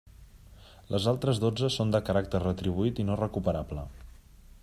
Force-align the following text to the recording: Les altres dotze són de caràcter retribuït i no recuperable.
Les 0.93 1.05
altres 1.11 1.41
dotze 1.43 1.69
són 1.75 1.93
de 1.95 2.01
caràcter 2.09 2.41
retribuït 2.45 3.05
i 3.05 3.07
no 3.11 3.21
recuperable. 3.23 3.85